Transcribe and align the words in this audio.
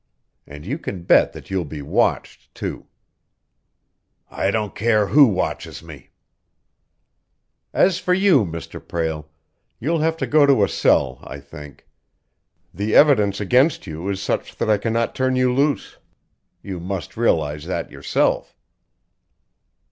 And 0.47 0.65
you 0.65 0.79
can 0.79 1.03
bet 1.03 1.31
that 1.33 1.51
you'll 1.51 1.63
be 1.63 1.83
watched, 1.83 2.55
too." 2.55 2.87
"I 4.31 4.49
don't 4.49 4.73
care 4.73 5.05
who 5.09 5.27
watches 5.27 5.83
me!" 5.83 6.09
"As 7.71 7.99
for 7.99 8.11
you, 8.15 8.43
Mr. 8.43 8.79
Prale, 8.81 9.29
you'll 9.79 9.99
have 9.99 10.17
to 10.17 10.25
go 10.25 10.47
to 10.47 10.63
a 10.63 10.69
cell, 10.69 11.19
I 11.21 11.39
think. 11.39 11.87
The 12.73 12.95
evidence 12.95 13.39
against 13.39 13.85
you 13.85 14.09
is 14.09 14.19
such 14.19 14.55
that 14.55 14.71
I 14.71 14.79
cannot 14.79 15.13
turn 15.13 15.35
you 15.35 15.53
loose. 15.53 15.99
You 16.63 16.79
must 16.79 17.15
realize 17.15 17.65
that 17.65 17.91
yourself." 17.91 18.57